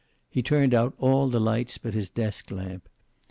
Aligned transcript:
He 0.31 0.41
turned 0.41 0.73
out 0.73 0.95
all 0.97 1.29
the 1.29 1.39
lights 1.39 1.77
but 1.77 1.93
his 1.93 2.09
desk 2.09 2.49
lamp. 2.49 2.89